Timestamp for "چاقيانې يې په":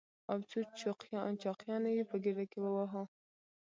1.41-2.15